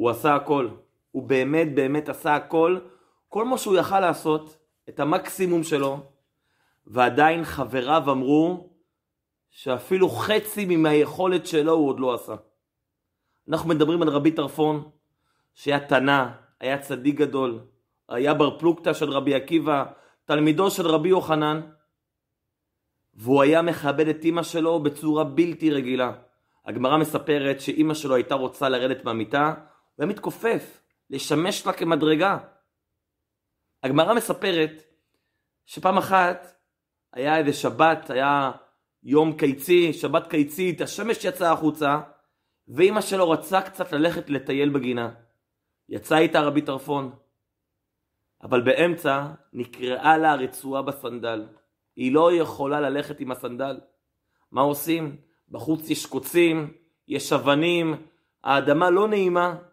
[0.00, 0.68] הוא עשה הכל.
[1.10, 2.78] הוא באמת באמת עשה הכל,
[3.28, 4.56] כל מה שהוא יכל לעשות,
[4.88, 5.98] את המקסימום שלו,
[6.86, 8.70] ועדיין חבריו אמרו
[9.50, 12.34] שאפילו חצי מהיכולת שלו הוא עוד לא עשה.
[13.48, 14.90] אנחנו מדברים על רבי טרפון,
[15.54, 16.26] שהיה תנא,
[16.60, 17.60] היה צדיק גדול,
[18.08, 19.84] היה בר פלוגתא של רבי עקיבא,
[20.24, 21.60] תלמידו של רבי יוחנן,
[23.14, 26.12] והוא היה מכבד את אימא שלו בצורה בלתי רגילה.
[26.66, 29.54] הגמרא מספרת שאימא שלו הייתה רוצה לרדת מהמיטה,
[30.00, 32.38] הוא היה מתכופף, לשמש לה כמדרגה.
[33.82, 34.82] הגמרא מספרת
[35.66, 36.46] שפעם אחת
[37.12, 38.50] היה איזה שבת, היה
[39.02, 42.00] יום קיצי, שבת קיצית, השמש יצאה החוצה,
[42.68, 45.10] ואימא שלו רצה קצת ללכת לטייל בגינה.
[45.88, 47.12] יצא איתה רבי טרפון,
[48.42, 51.46] אבל באמצע נקרעה לה הרצועה בסנדל.
[51.96, 53.80] היא לא יכולה ללכת עם הסנדל.
[54.52, 55.16] מה עושים?
[55.48, 56.72] בחוץ יש קוצים,
[57.08, 57.94] יש אבנים,
[58.44, 59.69] האדמה לא נעימה.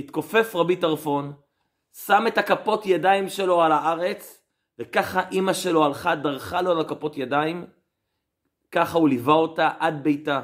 [0.00, 1.32] התכופף רבי טרפון,
[1.92, 4.42] שם את הכפות ידיים שלו על הארץ,
[4.78, 7.66] וככה אימא שלו הלכה, דרכה לו על הכפות ידיים,
[8.70, 10.40] ככה הוא ליווה אותה עד ביתה.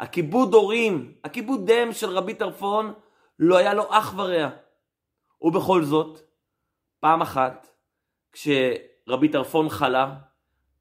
[0.00, 2.92] הכיבוד הורים, הכיבוד דם של רבי טרפון,
[3.38, 4.48] לא היה לו אח ורע.
[5.42, 6.20] ובכל זאת,
[7.00, 7.66] פעם אחת,
[8.32, 10.14] כשרבי טרפון חלה,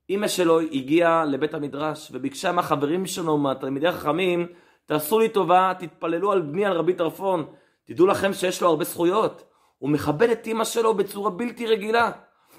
[0.10, 4.48] אימא שלו הגיעה לבית המדרש וביקשה מהחברים שלו, מהתלמידי החכמים,
[4.86, 7.54] תעשו לי טובה, תתפללו על בני, על רבי טרפון.
[7.88, 9.44] תדעו לכם שיש לו הרבה זכויות.
[9.78, 12.12] הוא מכבד את אימא שלו בצורה בלתי רגילה.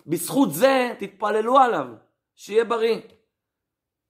[0.07, 1.87] בזכות זה תתפללו עליו,
[2.35, 3.01] שיהיה בריא.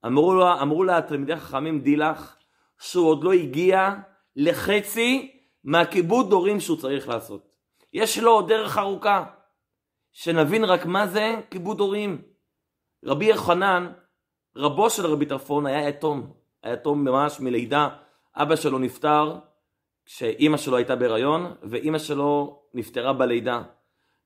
[0.07, 2.37] אמרו לה, אמרו לה התלמידי החכמים, די לך,
[2.79, 3.95] שהוא עוד לא הגיע
[4.37, 5.33] לחצי
[5.65, 7.49] מהכיבוד הורים שהוא צריך לעשות.
[7.93, 9.25] יש לו עוד דרך ארוכה.
[10.13, 12.23] שנבין רק מה זה כיבוד הורים.
[13.05, 13.93] רבי יוחנן,
[14.57, 16.33] רבו של רבי טרפון היה יתום.
[16.63, 17.89] היה יתום ממש מלידה.
[18.37, 19.39] אבא שלו נפטר
[20.09, 23.63] כשאימא שלו הייתה בהיריון, ואימא שלו נפטרה בלידה.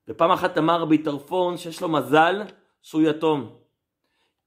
[0.07, 2.41] ופעם אחת אמר רבי טרפון שיש לו מזל
[2.81, 3.55] שהוא יתום.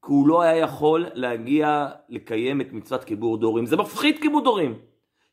[0.06, 3.66] כי הוא לא היה יכול להגיע לקיים את מצוות כיבוד הורים.
[3.66, 4.78] זה מפחיד כיבוד הורים.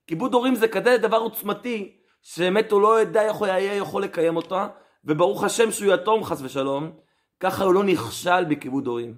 [0.07, 4.35] כיבוד הורים זה כזה דבר עוצמתי, שבאמת הוא לא ידע איך הוא היה יכול לקיים
[4.35, 4.67] אותה,
[5.05, 6.91] וברוך השם שהוא יתום חס ושלום,
[7.39, 9.17] ככה הוא לא נכשל בכיבוד הורים.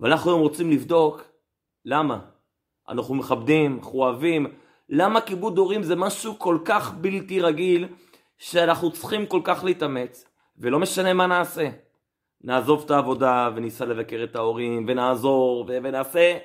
[0.00, 1.22] ואנחנו היום רוצים לבדוק
[1.84, 2.20] למה.
[2.88, 4.46] אנחנו מכבדים, אנחנו אוהבים,
[4.90, 7.88] למה כיבוד הורים זה משהו כל כך בלתי רגיל,
[8.38, 10.24] שאנחנו צריכים כל כך להתאמץ,
[10.58, 11.68] ולא משנה מה נעשה.
[12.40, 16.38] נעזוב את העבודה וניסע לבקר את ההורים ונעזור ו- ונעשה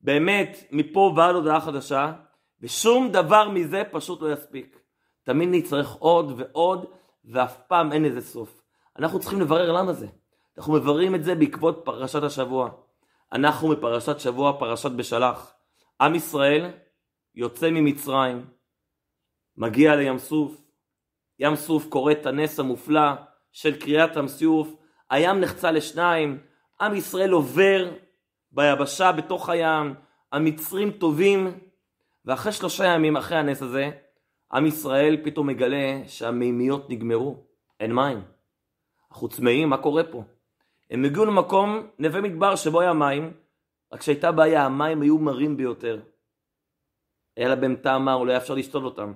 [0.00, 2.12] באמת מפה ועד הודעה חדשה
[2.60, 4.78] ושום דבר מזה פשוט לא יספיק.
[5.24, 6.86] תמיד נצטרך עוד ועוד
[7.24, 8.62] ואף פעם אין לזה סוף.
[8.98, 10.06] אנחנו צריכים לברר למה זה.
[10.58, 12.70] אנחנו מבררים את זה בעקבות פרשת השבוע.
[13.32, 15.54] אנחנו בפרשת שבוע, פרשת בשלח.
[16.00, 16.70] עם ישראל
[17.34, 18.46] יוצא ממצרים,
[19.56, 20.62] מגיע לים סוף,
[21.38, 23.10] ים סוף קורא את הנס המופלא
[23.52, 24.74] של קריאת ים סוף,
[25.10, 26.38] הים נחצה לשניים,
[26.80, 27.90] עם ישראל עובר
[28.52, 29.94] ביבשה בתוך הים,
[30.32, 31.58] המצרים טובים,
[32.24, 33.90] ואחרי שלושה ימים אחרי הנס הזה,
[34.52, 37.36] עם ישראל פתאום מגלה שהמימיות נגמרו,
[37.80, 38.22] אין מים.
[39.12, 40.22] אנחנו צמאים, מה קורה פה?
[40.90, 43.32] הם הגיעו למקום, נווה מדבר, שבו היה מים,
[43.92, 46.00] רק שהייתה בעיה, המים היו מרים ביותר.
[47.36, 49.12] היה לה בהם טעם מר, לא אפשר לשתות אותם.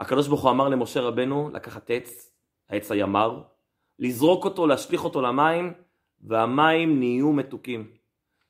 [0.00, 2.32] הקדוש ברוך הוא אמר למשה רבנו לקחת עץ,
[2.70, 3.42] העץ היה מר,
[3.98, 5.72] לזרוק אותו, להשליך אותו למים,
[6.22, 7.90] והמים נהיו מתוקים.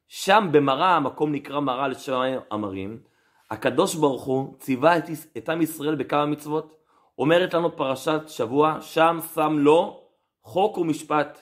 [0.08, 2.98] שם במראה, המקום נקרא מראה לשם המרים,
[3.50, 5.04] הקדוש ברוך הוא ציווה את,
[5.36, 6.76] את עם ישראל בכמה מצוות.
[7.18, 10.00] אומרת לנו פרשת שבוע, שם שם לו
[10.42, 11.38] חוק ומשפט.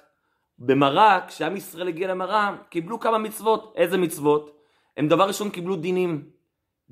[0.59, 3.72] במראה, כשעם ישראל הגיע למראה, קיבלו כמה מצוות.
[3.76, 4.59] איזה מצוות?
[4.97, 6.30] הם דבר ראשון קיבלו דינים.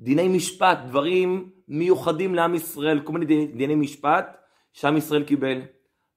[0.01, 4.37] דיני משפט, דברים מיוחדים לעם ישראל, כל מיני דיני, דיני משפט
[4.73, 5.61] שעם ישראל קיבל.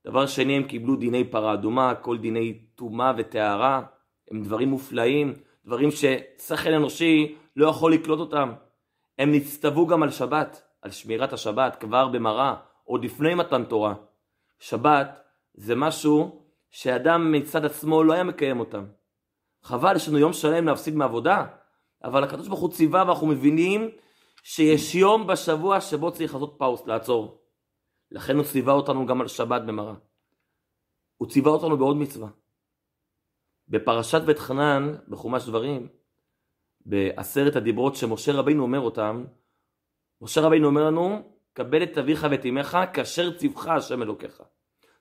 [0.06, 3.82] דבר שני, הם קיבלו דיני פרה אדומה, כל דיני טומאה וטהרה,
[4.30, 5.32] הם דברים מופלאים,
[5.66, 8.52] דברים ששכל אנושי לא יכול לקלוט אותם.
[9.18, 12.54] הם נצטוו גם על שבת, על שמירת השבת, כבר במראה,
[12.84, 13.94] עוד לפני מתן תורה.
[14.58, 15.20] שבת
[15.54, 18.84] זה משהו שאדם מצד עצמו לא היה מקיים אותם.
[19.62, 21.46] חבל, יש לנו יום שלם להפסיד מעבודה,
[22.04, 23.90] אבל הקדוש ברוך הוא ציווה ואנחנו מבינים
[24.42, 27.40] שיש יום בשבוע שבו צריך לעשות פאוס, לעצור.
[28.10, 29.94] לכן הוא ציווה אותנו גם על שבת במראה.
[31.16, 32.28] הוא ציווה אותנו בעוד מצווה.
[33.68, 35.88] בפרשת בית חנן, בחומש דברים,
[36.86, 39.24] בעשרת הדיברות שמשה רבינו אומר אותם,
[40.20, 44.42] משה רבינו אומר לנו, קבל את אביך ואת אמך כאשר ציווך השם אלוקיך.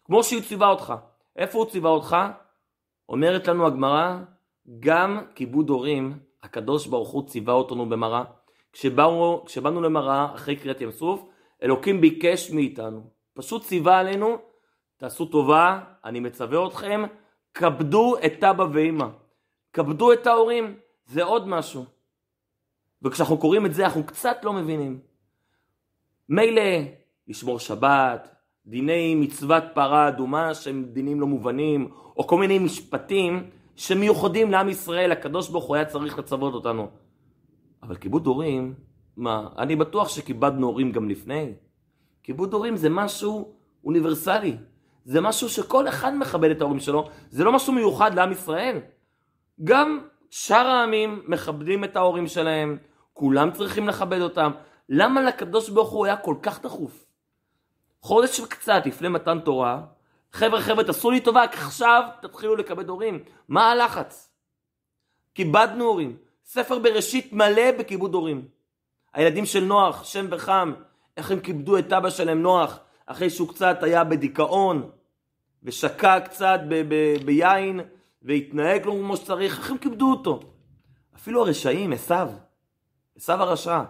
[0.04, 0.94] כמו שהוא ציווה אותך.
[1.36, 2.16] איפה הוא ציווה אותך?
[3.10, 4.20] אומרת לנו הגמרא,
[4.80, 8.24] גם כיבוד הורים, הקדוש ברוך הוא ציווה אותנו במראה.
[8.74, 11.26] כשבאנו, כשבאנו למראה אחרי קריאת ים סוף,
[11.64, 13.02] אלוקים ביקש מאיתנו,
[13.34, 14.38] פשוט ציווה עלינו,
[14.98, 17.04] תעשו טובה, אני מצווה אתכם,
[17.54, 19.08] כבדו את אבא ואמא,
[19.74, 20.76] כבדו את ההורים,
[21.06, 21.86] זה עוד משהו.
[23.02, 25.00] וכשאנחנו קוראים את זה אנחנו קצת לא מבינים.
[26.30, 26.62] מילא
[27.28, 28.36] לשמור שבת,
[28.66, 35.12] דיני מצוות פרה אדומה שהם דינים לא מובנים, או כל מיני משפטים שמיוחדים לעם ישראל,
[35.12, 36.88] הקדוש ברוך הוא היה צריך לצוות אותנו.
[37.84, 38.74] אבל כיבוד הורים,
[39.18, 41.54] מה, אני בטוח שכיבדנו הורים גם לפני.
[42.24, 43.54] כיבוד הורים זה משהו
[43.86, 44.58] אוניברסלי.
[45.06, 48.80] זה משהו שכל אחד מכבד את ההורים שלו, זה לא משהו מיוחד לעם ישראל.
[49.64, 50.00] גם
[50.30, 52.78] שאר העמים מכבדים את ההורים שלהם,
[53.14, 54.52] כולם צריכים לכבד אותם.
[54.90, 57.06] למה לקדוש ברוך הוא היה כל כך דחוף?
[58.02, 59.82] חודש וקצת לפני מתן תורה,
[60.34, 63.24] חבר'ה חבר'ה תעשו לי טובה, עכשיו תתחילו לכבד הורים.
[63.48, 64.30] מה הלחץ?
[65.36, 66.18] כיבדנו הורים.
[66.46, 68.48] ספר בראשית מלא בכיבוד הורים.
[69.14, 70.74] הילדים של נוח, שם וחם,
[71.18, 74.90] איך הם כיבדו את אבא שלהם נוח, אחרי שהוא קצת היה בדיכאון,
[75.64, 77.80] ושקע קצת ב- ב- ביין,
[78.22, 80.40] והתנהג לו כמו שצריך, איך הם כיבדו אותו?
[81.16, 82.30] אפילו הרשעים, עשיו,
[83.18, 83.84] עשיו הרשע,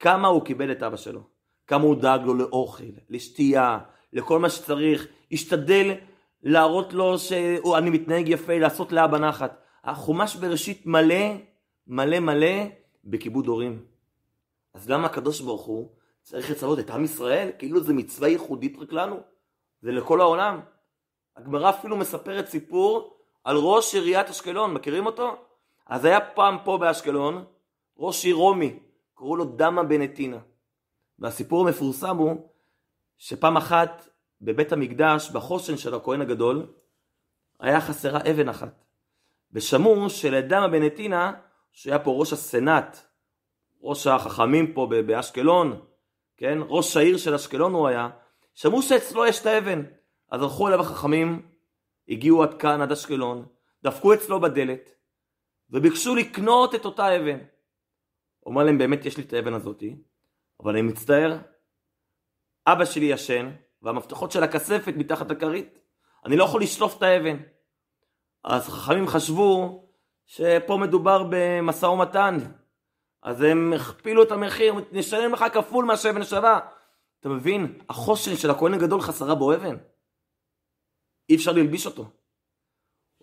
[0.00, 1.20] כמה הוא כיבד את אבא שלו,
[1.66, 3.78] כמה הוא דאג לו לאוכל, לשתייה,
[4.12, 5.94] לכל מה שצריך, השתדל
[6.42, 9.60] להראות לו שאני מתנהג יפה, לעשות לאבא נחת.
[9.84, 11.24] החומש בראשית מלא,
[11.86, 12.64] מלא מלא
[13.04, 13.84] בכיבוד הורים.
[14.74, 15.88] אז למה הקדוש ברוך הוא
[16.22, 17.50] צריך לצוות את עם ישראל?
[17.58, 19.20] כאילו זה מצווה ייחודית רק לנו.
[19.82, 20.60] זה לכל העולם.
[21.36, 25.36] הגמרא אפילו מספרת סיפור על ראש עיריית אשקלון, מכירים אותו?
[25.86, 27.44] אז היה פעם פה באשקלון
[27.98, 28.78] ראש עיר רומי,
[29.14, 30.38] קראו לו דמה בנטינה.
[31.18, 32.48] והסיפור המפורסם הוא
[33.18, 34.08] שפעם אחת
[34.44, 36.66] בבית המקדש, בחושן של הכהן הגדול,
[37.60, 38.84] היה חסרה אבן אחת.
[39.52, 41.32] ושמעו שלדמה בנטינה,
[41.72, 42.98] שהיה פה ראש הסנאט,
[43.82, 45.80] ראש החכמים פה באשקלון,
[46.36, 46.58] כן?
[46.68, 48.08] ראש העיר של אשקלון הוא היה,
[48.54, 49.82] שמעו שאצלו יש את האבן.
[50.30, 51.48] אז הלכו אליו החכמים,
[52.08, 53.46] הגיעו עד כאן, עד אשקלון,
[53.82, 54.94] דפקו אצלו בדלת,
[55.70, 57.38] וביקשו לקנות את אותה אבן.
[58.40, 59.96] הוא אמר להם, באמת יש לי את האבן הזאתי,
[60.60, 61.38] אבל אני מצטער,
[62.66, 63.50] אבא שלי ישן,
[63.84, 65.78] והמפתחות של הכספת מתחת לכרית,
[66.24, 67.36] אני לא יכול לשלוף את האבן.
[68.44, 69.84] אז חכמים חשבו
[70.26, 72.36] שפה מדובר במשא ומתן,
[73.22, 76.60] אז הם הכפילו את המחיר, נשלם לך כפול מה שהאבן שווה.
[77.20, 77.78] אתה מבין?
[77.88, 79.76] החושן של הכהן הגדול חסרה בו אבן.
[81.28, 82.02] אי אפשר ללביש אותו.
[82.02, 82.10] הוא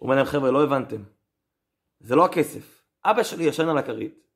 [0.02, 1.04] אומר להם, חבר'ה, לא הבנתם.
[2.00, 2.84] זה לא הכסף.
[3.06, 4.28] אבא שלי ישן על הכרית,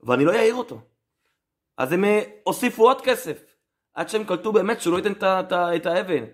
[0.00, 0.80] ואני לא אעיר אותו.
[1.76, 3.49] אז הם אה, הוסיפו עוד כסף,
[4.00, 5.12] עד שהם קלטו באמת שהוא לא ייתן
[5.52, 6.24] את האבן.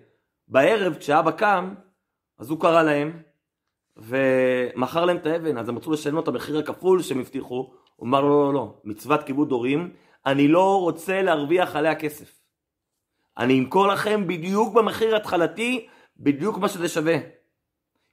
[0.47, 1.73] בערב, כשאבא קם,
[2.39, 3.21] אז הוא קרא להם,
[3.97, 8.07] ומכר להם את האבן, אז הם רצו לשלם לו את המחיר הכפול שהם הבטיחו, הוא
[8.07, 9.93] אמר לו, לא, לא, לא, מצוות כיבוד הורים,
[10.25, 12.41] אני לא רוצה להרוויח עליה כסף.
[13.37, 15.87] אני אמכור לכם בדיוק במחיר התחלתי,
[16.17, 17.15] בדיוק מה שזה שווה.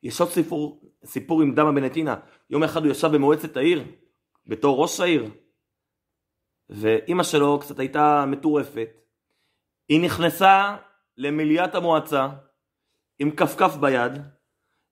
[0.02, 2.16] יש עוד סיפור, סיפור עם דמה בנטינה.
[2.50, 3.84] יום אחד הוא ישב במועצת העיר,
[4.46, 5.30] בתור ראש העיר,
[6.70, 9.03] ואימא שלו קצת הייתה מטורפת.
[9.88, 10.76] היא נכנסה
[11.16, 12.28] למליאת המועצה
[13.18, 14.12] עם כפכף ביד,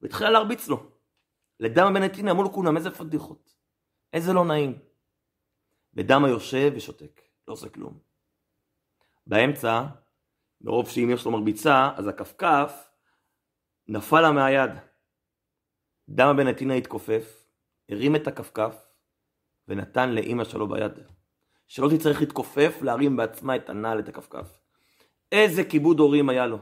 [0.01, 0.87] והתחילה להרביץ לו.
[1.61, 3.55] לדמה בנטינה אמרו לו כולם, איזה פדיחות.
[4.13, 4.79] איזה לא נעים.
[5.95, 7.99] ודמה יושב ושותק, לא עושה כלום.
[9.27, 9.83] באמצע,
[10.61, 12.89] מרוב שאם יש לו מרביצה, אז הכפכף
[13.89, 14.71] נפל לה מהיד.
[16.09, 17.47] דמה בן נתינה התכופף,
[17.89, 18.87] הרים את הכפכף
[19.69, 20.93] ונתן לאימא שלו ביד.
[21.67, 24.62] שלא תצטרך להתכופף להרים בעצמה את הנעל, את הכפכף.
[25.33, 26.59] איזה כיבוד הורים היה לו.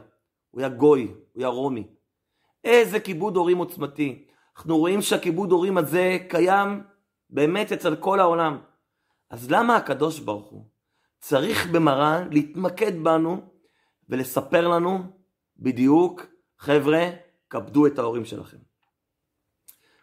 [0.51, 1.87] הוא היה גוי, הוא היה רומי.
[2.63, 4.25] איזה כיבוד הורים עוצמתי.
[4.57, 6.83] אנחנו רואים שהכיבוד הורים הזה קיים
[7.29, 8.57] באמת אצל כל העולם.
[9.29, 10.65] אז למה הקדוש ברוך הוא
[11.19, 13.41] צריך במרן להתמקד בנו
[14.09, 14.99] ולספר לנו
[15.57, 16.25] בדיוק,
[16.57, 17.09] חבר'ה,
[17.49, 18.57] כבדו את ההורים שלכם.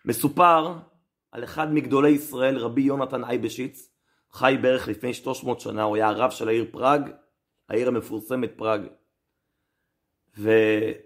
[0.04, 0.74] מסופר
[1.32, 3.90] על אחד מגדולי ישראל, רבי יונתן אייבשיץ,
[4.32, 7.10] חי בערך לפני 300 שנה, הוא היה הרב של העיר פראג,
[7.68, 8.80] העיר המפורסמת פראג.
[10.38, 10.50] ו...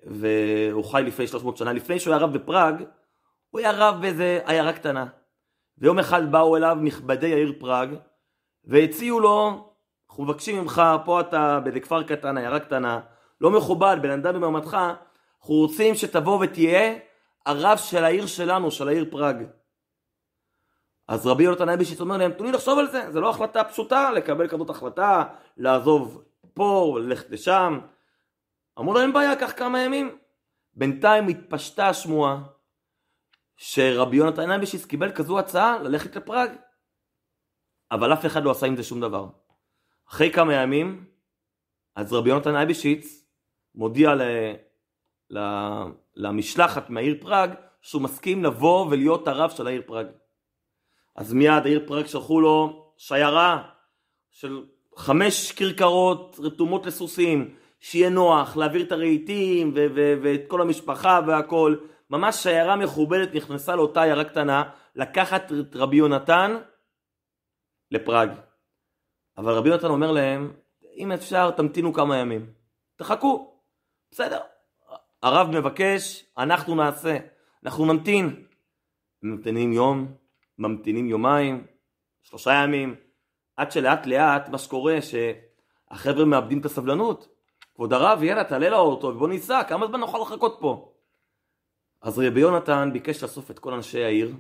[0.07, 2.85] והוא חי לפני 300 שנה, לפני שהוא היה רב בפראג,
[3.51, 5.07] הוא היה רב באיזה עיירה קטנה.
[5.79, 7.89] ויום אחד באו אליו נכבדי העיר פראג,
[8.65, 9.69] והציעו לו,
[10.11, 13.01] אנחנו מבקשים ממך, פה אתה באיזה כפר קטן, עיירה קטנה,
[13.41, 16.99] לא מכובד, בן אדם במעמדך, אנחנו רוצים שתבוא ותהיה
[17.47, 19.37] הרב של העיר שלנו, של העיר פראג.
[21.09, 24.11] אז רבי יונתן אייבשיץ אומר להם, תנו לי לחשוב על זה, זה לא החלטה פשוטה
[24.11, 25.25] לקבל כזאת החלטה,
[25.57, 26.25] לעזוב
[26.55, 27.81] פה, ללכת לשם.
[28.79, 30.19] אמרו לו, אין בעיה, קח כמה ימים.
[30.75, 32.43] בינתיים התפשטה השמועה
[33.57, 36.51] שרבי יונתן אייבשיץ קיבל כזו הצעה ללכת לפראג.
[37.91, 39.29] אבל אף אחד לא עשה עם זה שום דבר.
[40.09, 41.05] אחרי כמה ימים,
[41.97, 43.27] אז רבי יונתן אייבשיץ
[43.75, 44.23] מודיע ל,
[45.31, 45.39] ל,
[46.15, 50.07] למשלחת מהעיר פראג שהוא מסכים לבוא ולהיות הרב של העיר פראג.
[51.17, 53.71] אז מיד העיר פראג שלחו לו שיירה
[54.31, 61.21] של חמש כרכרות רתומות לסוסים, שיהיה נוח, להעביר את הרהיטים ו- ו- ואת כל המשפחה
[61.27, 61.77] והכל.
[62.11, 66.57] ממש שיירה מכובדת נכנסה לאותה עיירה קטנה, לקחת את רבי יונתן
[67.91, 68.31] לפראג.
[69.39, 70.53] אבל רבי יונתן אומר להם,
[70.97, 72.53] אם אפשר תמתינו כמה ימים,
[72.97, 73.61] תחכו,
[74.11, 74.41] בסדר.
[75.23, 77.19] הרב מבקש, אנחנו נעשה,
[77.65, 78.45] אנחנו נמתין.
[79.23, 80.15] ממתינים יום,
[80.59, 81.67] ממתינים יומיים,
[82.23, 82.95] שלושה ימים,
[83.63, 87.29] עד שלאט לאט מה שקורה שהחבר'ה מאבדים את הסבלנות.
[87.75, 90.93] כבוד הרב, יאללה, תעלה לאוטו ובוא ניסע, כמה זמן נוכל לחכות פה?
[92.03, 94.35] אז רבי יונתן ביקש לאסוף את כל אנשי העיר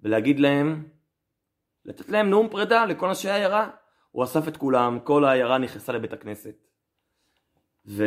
[0.00, 0.88] ולהגיד להם,
[1.84, 3.70] לתת להם נאום פרידה לכל אנשי העיירה.
[4.10, 6.54] הוא אסף את כולם, כל העיירה נכנסה לבית הכנסת.
[7.86, 8.04] ו...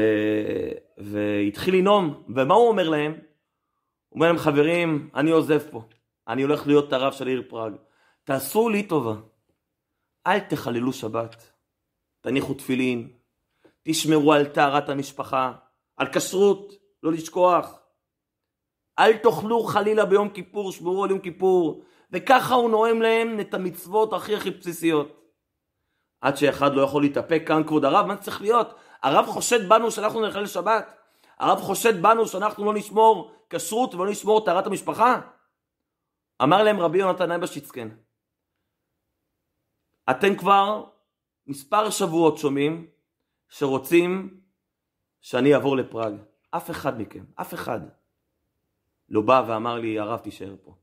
[0.98, 3.12] והתחיל לנאום, ומה הוא אומר להם?
[3.12, 3.22] הוא
[4.16, 5.82] אומר להם, חברים, אני עוזב פה,
[6.28, 7.74] אני הולך להיות הרב של העיר פראג.
[8.24, 9.14] תעשו לי טובה,
[10.28, 11.52] אל תחללו שבת,
[12.22, 13.12] תניחו תפילין,
[13.84, 15.54] תשמרו על טהרת המשפחה,
[15.98, 17.80] על כשרות, לא לשכוח.
[19.00, 21.84] אל תאכלו חלילה ביום כיפור, שמרו על יום כיפור.
[22.12, 25.08] וככה הוא נואם להם את המצוות הכי הכי בסיסיות.
[26.22, 28.74] עד שאחד לא יכול להתאפק כאן כבוד הרב, מה צריך להיות?
[29.04, 30.98] הרב חושד בנו שאנחנו נאכל שבת?
[31.40, 35.20] הרב חושד בנו שאנחנו לא נשמור כשרות ולא נשמור טהרת המשפחה?
[36.44, 37.90] אמר להם רבי יונתן אייבשיצקן,
[40.10, 40.84] אתם כבר
[41.48, 42.88] מספר שבועות שומעים
[43.50, 44.40] שרוצים
[45.22, 46.14] שאני אעבור לפראג.
[46.52, 47.80] אף אחד מכם, אף אחד,
[49.10, 50.76] לא בא ואמר לי, הרב תישאר פה.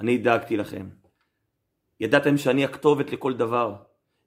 [0.00, 0.88] אני דאגתי לכם.
[2.00, 3.74] ידעתם שאני הכתובת לכל דבר.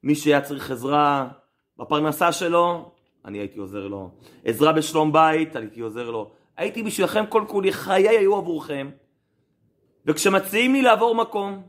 [0.03, 1.29] מי שהיה צריך עזרה
[1.77, 2.91] בפרנסה שלו,
[3.25, 4.11] אני הייתי עוזר לו.
[4.45, 6.31] עזרה בשלום בית, הייתי עוזר לו.
[6.57, 8.89] הייתי בשבילכם כל כולי, חיי היו עבורכם.
[10.05, 11.63] וכשמציעים לי לעבור מקום,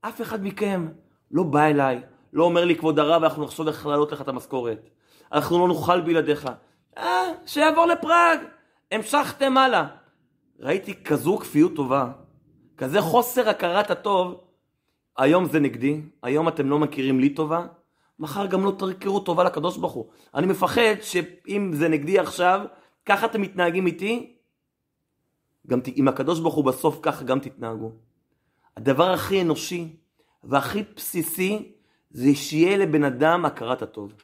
[0.00, 0.88] אף אחד מכם
[1.34, 2.00] לא בא אליי,
[2.32, 4.90] לא אומר לי, כבוד הרב, אנחנו נחשוב איך להעלות לך את המשכורת.
[5.32, 6.48] אנחנו לא נוכל בלעדיך.
[6.98, 8.38] אה, שיעבור לפראג.
[8.92, 9.86] המשכתם הלאה.
[10.60, 12.12] ראיתי כזו כפיות טובה,
[12.76, 14.40] כזה חוסר הכרת הטוב.
[15.18, 17.66] היום זה נגדי, היום אתם לא מכירים לי טובה,
[18.18, 20.10] מחר גם לא תכירו טובה לקדוש ברוך הוא.
[20.34, 22.60] אני מפחד שאם זה נגדי עכשיו,
[23.06, 24.36] ככה אתם מתנהגים איתי,
[25.66, 27.92] גם עם הקדוש ברוך הוא בסוף ככה גם תתנהגו.
[28.76, 29.96] הדבר הכי אנושי
[30.46, 31.72] והכי בסיסי
[32.10, 34.14] זה שיהיה לבן אדם הכרת הטוב.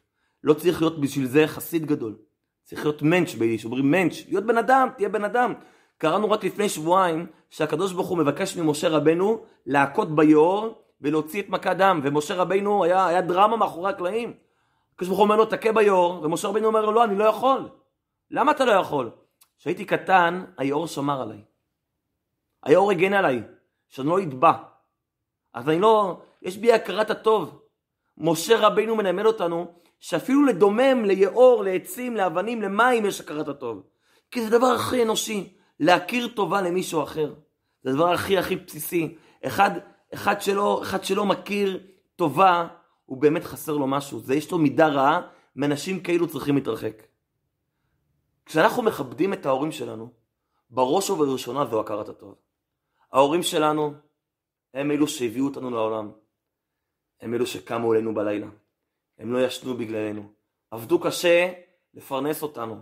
[0.44, 2.16] לא צריך להיות בשביל זה חסיד גדול.
[2.62, 5.54] צריך להיות מענץ' ביידיש, אומרים מענץ', להיות בן אדם, תהיה בן אדם.
[5.98, 11.76] קראנו רק לפני שבועיים שהקדוש ברוך הוא מבקש ממשה רבנו להכות ביאור ולהוציא את מכת
[11.76, 14.32] דם, ומשה רבנו היה, היה דרמה מאחורי הקלעים.
[14.94, 17.68] הקדוש ברוך הוא אומר לו תכה ביאור, ומשה רבנו אומר לו לא, אני לא יכול.
[18.30, 19.10] למה אתה לא יכול?
[19.58, 21.42] כשהייתי קטן, היאור שמר עליי.
[22.62, 23.42] היאור הגן עליי,
[23.88, 24.52] שאני לא אטבע.
[25.54, 27.60] אז אני לא, יש בי הכרת הטוב.
[28.18, 29.66] משה רבינו מנמל אותנו
[30.00, 33.82] שאפילו לדומם, ליאור, לעצים, לאבנים, למים יש הכרת הטוב.
[34.30, 37.34] כי זה הדבר הכי אנושי, להכיר טובה למישהו אחר.
[37.82, 39.16] זה הדבר הכי הכי בסיסי.
[39.46, 39.70] אחד,
[40.14, 41.80] אחד, שלא, אחד שלא מכיר
[42.16, 42.66] טובה,
[43.06, 44.20] הוא באמת חסר לו משהו.
[44.20, 45.20] זה יש לו מידה רעה,
[45.56, 47.02] מאנשים כאילו צריכים להתרחק.
[48.46, 50.10] כשאנחנו מכבדים את ההורים שלנו,
[50.70, 52.34] בראש ובראשונה זו הכרת הטוב.
[53.12, 53.94] ההורים שלנו
[54.74, 56.10] הם אלו שהביאו אותנו לעולם.
[57.20, 58.46] הם אלו שקמו אלינו בלילה.
[59.18, 60.32] הם לא ישנו בגללנו.
[60.70, 61.52] עבדו קשה
[61.94, 62.80] לפרנס אותנו.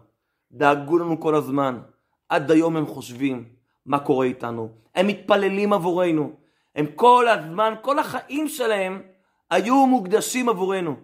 [0.52, 1.80] דאגו לנו כל הזמן.
[2.28, 3.54] עד היום הם חושבים
[3.86, 4.68] מה קורה איתנו.
[4.94, 6.36] הם מתפללים עבורנו.
[6.74, 9.02] הם כל הזמן, כל החיים שלהם
[9.50, 10.96] היו מוקדשים עבורנו.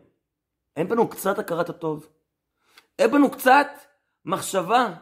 [0.77, 2.09] אין בנו קצת הכרת הטוב.
[2.99, 3.67] אין בנו קצת
[4.25, 4.95] מחשבה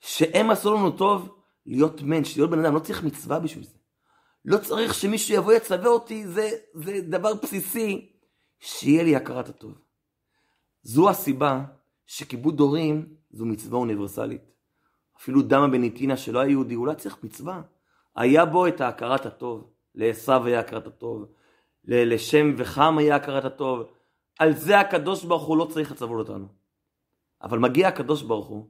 [0.00, 2.74] שהם עשו לנו טוב להיות מנש, להיות בן אדם.
[2.74, 3.78] לא צריך מצווה בשביל זה.
[4.44, 8.12] לא צריך שמישהו יבוא יצווה אותי, זה, זה דבר בסיסי,
[8.58, 9.72] שיהיה לי הכרת הטוב.
[10.82, 11.64] זו הסיבה
[12.06, 14.42] שכיבוד הורים זו מצווה אוניברסלית.
[15.16, 17.62] אפילו דמה בניטינה שלא היה יהודי, הוא לא צריך מצווה.
[18.16, 19.70] היה בו את ההכרת הטוב.
[19.94, 21.24] לעשו היה הכרת הטוב.
[21.84, 23.82] לשם וחם היה הכרת הטוב.
[24.38, 26.46] על זה הקדוש ברוך הוא לא צריך לצוות אותנו.
[27.42, 28.68] אבל מגיע הקדוש ברוך הוא,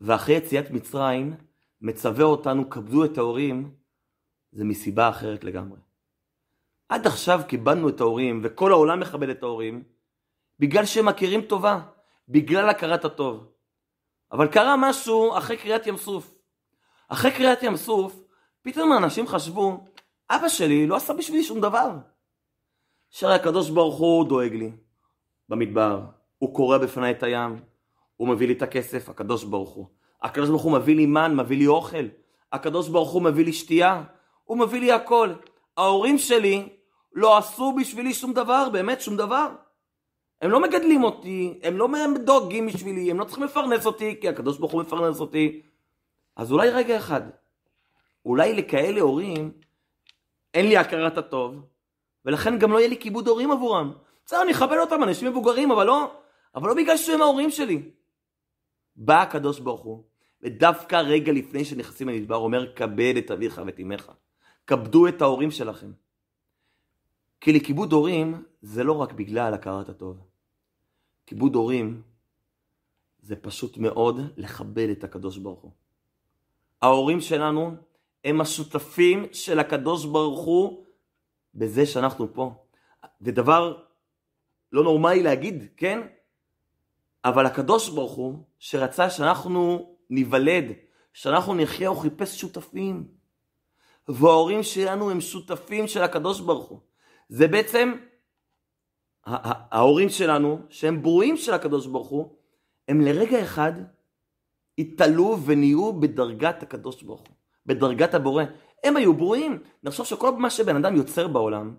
[0.00, 1.34] ואחרי יציאת מצרים,
[1.86, 3.74] מצווה אותנו, כבדו את ההורים,
[4.52, 5.78] זה מסיבה אחרת לגמרי.
[6.88, 9.84] עד עכשיו קיבלנו את ההורים, וכל העולם מכבד את ההורים,
[10.58, 11.80] בגלל שהם מכירים טובה,
[12.28, 13.52] בגלל הכרת הטוב.
[14.32, 16.34] אבל קרה משהו אחרי קריאת ים סוף.
[17.08, 18.22] אחרי קריאת ים סוף,
[18.62, 19.84] פתאום האנשים חשבו,
[20.30, 21.90] אבא שלי לא עשה בשבילי שום דבר.
[23.10, 24.72] שהרי הקדוש ברוך הוא דואג לי,
[25.48, 26.00] במדבר,
[26.38, 27.60] הוא קורע בפניי את הים,
[28.16, 29.95] הוא מביא לי את הכסף, הקדוש ברוך הוא.
[30.22, 32.06] הקדוש ברוך הוא מביא לי מן, מביא לי אוכל.
[32.52, 34.02] הקדוש ברוך הוא מביא לי שתייה,
[34.44, 35.32] הוא מביא לי הכל.
[35.76, 36.68] ההורים שלי
[37.12, 39.48] לא עשו בשבילי שום דבר, באמת שום דבר.
[40.42, 41.88] הם לא מגדלים אותי, הם לא
[42.24, 45.62] דואגים בשבילי, הם לא צריכים לפרנס אותי, כי הקדוש ברוך הוא מפרנס אותי.
[46.36, 47.22] אז אולי רגע אחד,
[48.24, 49.52] אולי לכאלה הורים
[50.54, 51.62] אין לי הכרת הטוב,
[52.24, 53.92] ולכן גם לא יהיה לי כיבוד הורים עבורם.
[54.26, 56.10] בסדר, אני אכבד אותם, אנשים מבוגרים, אבל לא,
[56.54, 57.90] אבל לא בגלל שהם ההורים שלי.
[58.96, 60.04] בא הקדוש ברוך הוא,
[60.42, 64.12] ודווקא רגע לפני שנכנסים למדבר אומר, כבד את אביך ואת אמך.
[64.66, 65.92] כבדו את ההורים שלכם.
[67.40, 70.20] כי לכיבוד הורים זה לא רק בגלל הכרת הטוב.
[71.26, 72.02] כיבוד הורים
[73.20, 75.70] זה פשוט מאוד לכבד את הקדוש ברוך הוא.
[76.82, 77.74] ההורים שלנו
[78.24, 80.84] הם השותפים של הקדוש ברוך הוא
[81.54, 82.54] בזה שאנחנו פה.
[83.20, 83.82] זה דבר
[84.72, 86.00] לא נורמלי להגיד, כן?
[87.26, 90.64] אבל הקדוש ברוך הוא, שרצה שאנחנו ניוולד,
[91.12, 93.08] שאנחנו נחיה, הוא חיפש שותפים.
[94.08, 96.80] וההורים שלנו הם שותפים של הקדוש ברוך הוא.
[97.28, 97.92] זה בעצם
[99.24, 102.36] ההורים שלנו, שהם ברואים של הקדוש ברוך הוא,
[102.88, 103.72] הם לרגע אחד
[104.78, 108.44] התעלו ונהיו בדרגת הקדוש ברוך הוא, בדרגת הבורא.
[108.84, 109.62] הם היו ברואים.
[109.82, 111.74] נחשוב שכל מה שבן אדם יוצר בעולם,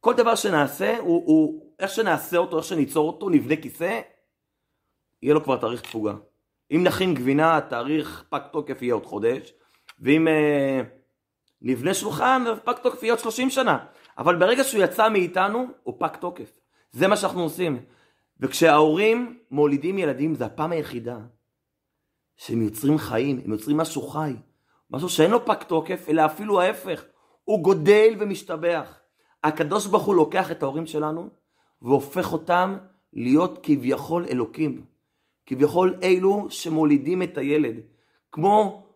[0.00, 4.00] כל דבר שנעשה, הוא, הוא, איך שנעשה אותו, איך שניצור אותו, נבנה כיסא,
[5.22, 6.14] יהיה לו כבר תאריך תפוגה.
[6.70, 9.52] אם נכין גבינה, תאריך פג תוקף יהיה עוד חודש,
[10.00, 10.80] ואם אה,
[11.62, 13.78] נבנה שולחן, פג תוקף יהיה עוד 30 שנה.
[14.18, 16.60] אבל ברגע שהוא יצא מאיתנו, הוא פג תוקף.
[16.92, 17.84] זה מה שאנחנו עושים.
[18.40, 21.18] וכשההורים מולידים ילדים, זה הפעם היחידה
[22.36, 24.32] שהם יוצרים חיים, הם יוצרים משהו חי.
[24.90, 27.04] משהו שאין לו פג תוקף, אלא אפילו ההפך.
[27.44, 28.98] הוא גודל ומשתבח.
[29.44, 31.30] הקדוש ברוך הוא לוקח את ההורים שלנו
[31.82, 32.78] והופך אותם
[33.12, 34.84] להיות כביכול אלוקים.
[35.46, 37.74] כביכול אלו שמולידים את הילד.
[38.32, 38.86] כמו,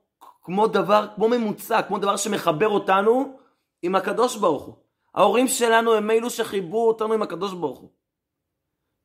[0.42, 3.38] כמו דבר, כמו ממוצע, כמו דבר שמחבר אותנו
[3.82, 4.74] עם הקדוש ברוך הוא.
[5.14, 7.90] ההורים שלנו הם אלו שחיברו אותנו עם הקדוש ברוך הוא.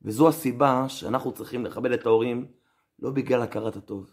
[0.02, 2.46] וזו הסיבה שאנחנו צריכים לכבד את ההורים
[2.98, 4.10] לא בגלל הכרת הטוב.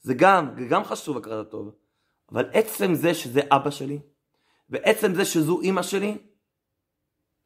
[0.00, 1.70] זה גם, זה גם חשוב הכרת הטוב,
[2.32, 4.00] אבל עצם זה שזה אבא שלי,
[4.70, 6.18] ועצם זה שזו אימא שלי,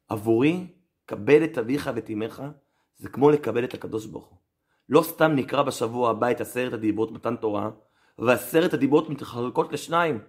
[0.07, 0.67] עבורי,
[1.13, 2.43] קבל את אביך ואת אמך,
[2.97, 4.37] זה כמו לקבל את הקדוש ברוך הוא.
[4.89, 7.69] לא סתם נקרא בשבוע הבא את עשרת הדיברות מתן תורה,
[8.19, 10.19] ועשרת הדיברות מתחלקות לשניים.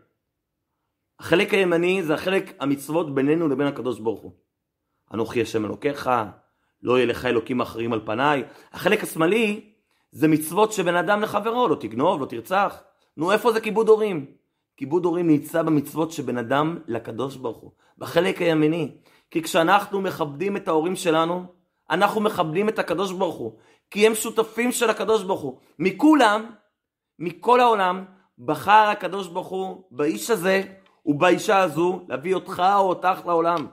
[1.18, 4.32] החלק הימני זה החלק המצוות בינינו לבין הקדוש ברוך הוא.
[5.14, 6.10] אנוכי השם אלוקיך,
[6.82, 8.44] לא יהיה לך אלוקים אחרים על פניי.
[8.72, 9.72] החלק השמאלי
[10.12, 12.82] זה מצוות שבין אדם לחברו, לא תגנוב, לא תרצח.
[13.16, 14.26] נו, איפה זה כיבוד הורים?
[14.76, 18.96] כיבוד הורים נמצא במצוות שבין אדם לקדוש ברוך הוא, בחלק הימיני.
[19.30, 21.44] כי כשאנחנו מכבדים את ההורים שלנו,
[21.90, 23.58] אנחנו מכבדים את הקדוש ברוך הוא.
[23.90, 25.58] כי הם שותפים של הקדוש ברוך הוא.
[25.78, 26.50] מכולם,
[27.18, 28.04] מכל העולם,
[28.38, 30.62] בחר הקדוש ברוך הוא באיש הזה
[31.06, 33.66] ובאישה הזו להביא אותך או אותך לעולם.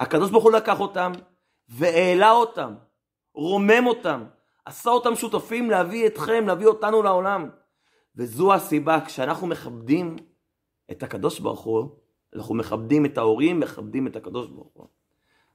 [0.00, 1.12] הקדוש ברוך הוא לקח אותם
[1.68, 2.74] והעלה אותם,
[3.34, 4.24] רומם אותם,
[4.64, 7.50] עשה אותם שותפים להביא אתכם, להביא אותנו לעולם.
[8.16, 10.16] וזו הסיבה, כשאנחנו מכבדים
[10.90, 11.88] את הקדוש ברוך הוא,
[12.36, 14.86] אנחנו מכבדים את ההורים, מכבדים את הקדוש ברוך הוא.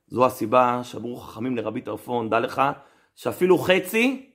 [0.07, 2.61] זו הסיבה שאמרו חכמים לרבי טרפון, דע לך
[3.15, 4.31] שאפילו חצי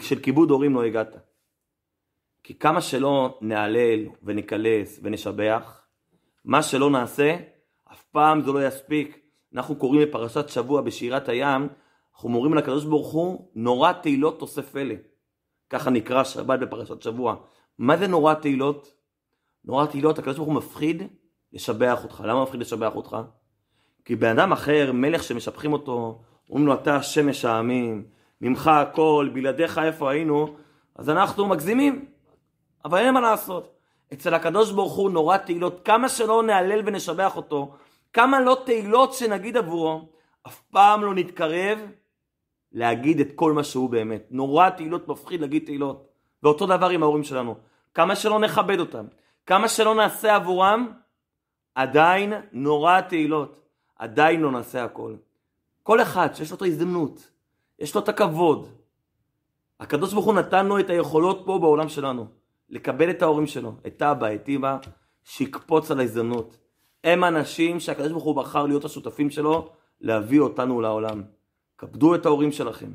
[0.00, 1.16] של כיבוד הורים לא הגעת.
[2.42, 5.82] כי כמה שלא נהלל ונקלס ונשבח,
[6.44, 7.36] מה שלא נעשה,
[7.92, 9.18] אף פעם זה לא יספיק.
[9.54, 11.68] אנחנו קוראים בפרשת שבוע בשירת הים,
[12.14, 14.94] אנחנו מורים לקדוש ברוך הוא, נורא תהילות תוסף פלא.
[15.74, 17.36] ככה נקרא שבת בפרשת שבוע.
[17.78, 18.94] מה זה נורא תהילות?
[19.64, 21.02] נורא תהילות, הקדוש ברוך הוא מפחיד
[21.52, 22.22] לשבח אותך.
[22.26, 23.16] למה מפחיד לשבח אותך?
[24.04, 28.04] כי בן אדם אחר, מלך שמשבחים אותו, אומרים לו אתה שמש העמים,
[28.40, 30.56] ממך הכל, בלעדיך איפה היינו,
[30.96, 32.04] אז אנחנו מגזימים.
[32.84, 33.76] אבל אין מה לעשות.
[34.12, 37.74] אצל הקדוש ברוך הוא נורא תהילות, כמה שלא נהלל ונשבח אותו,
[38.12, 40.08] כמה לא תהילות שנגיד עבורו,
[40.46, 41.78] אף פעם לא נתקרב
[42.74, 44.26] להגיד את כל מה שהוא באמת.
[44.30, 46.08] נורא תהילות מפחיד להגיד תהילות.
[46.42, 47.54] ואותו דבר עם ההורים שלנו.
[47.94, 49.04] כמה שלא נכבד אותם,
[49.46, 50.92] כמה שלא נעשה עבורם,
[51.74, 53.60] עדיין נורא תהילות.
[53.96, 55.14] עדיין לא נעשה הכל.
[55.82, 57.30] כל אחד שיש לו את ההזדמנות,
[57.78, 58.68] יש לו את הכבוד.
[59.80, 62.26] הקדוש ברוך הוא נתן לו את היכולות פה בעולם שלנו.
[62.70, 64.76] לקבל את ההורים שלו, את אבא, את אמא,
[65.24, 66.56] שיקפוץ על ההזדמנות.
[67.04, 69.68] הם אנשים שהקדוש ברוך הוא בחר להיות השותפים שלו,
[70.00, 71.22] להביא אותנו לעולם.
[71.84, 72.92] כבדו את ההורים שלכם.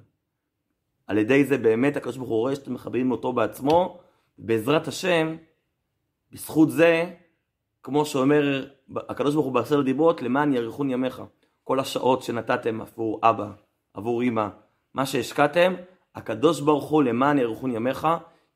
[1.07, 3.99] על ידי זה באמת הקדוש ברוך הוא רואה שאתם מכבדים אותו בעצמו,
[4.37, 5.35] בעזרת השם,
[6.31, 7.11] בזכות זה,
[7.83, 11.21] כמו שאומר הקדוש ברוך הוא בעשר דיברות, למען יאריכון ימיך.
[11.63, 13.51] כל השעות שנתתם עבור אבא,
[13.93, 14.47] עבור אמא,
[14.93, 15.73] מה שהשקעתם,
[16.15, 18.07] הקדוש ברוך הוא למען יאריכון ימיך,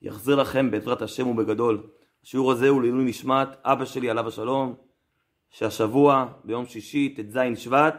[0.01, 1.83] יחזיר לכם בעזרת השם ובגדול.
[2.23, 4.75] השיעור הזה הוא לעילוי נשמת אבא שלי עליו השלום,
[5.49, 7.95] שהשבוע ביום שישי ט"ז שבט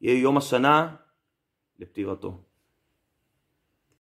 [0.00, 0.94] יהיה יום השנה
[1.76, 2.43] λεπτή γατό.